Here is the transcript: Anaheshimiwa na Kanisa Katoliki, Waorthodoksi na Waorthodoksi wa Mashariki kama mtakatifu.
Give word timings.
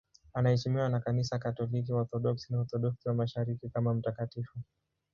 Anaheshimiwa 0.33 0.89
na 0.89 0.99
Kanisa 0.99 1.39
Katoliki, 1.39 1.93
Waorthodoksi 1.93 2.51
na 2.51 2.57
Waorthodoksi 2.57 3.07
wa 3.07 3.13
Mashariki 3.15 3.69
kama 3.69 3.93
mtakatifu. 3.93 4.59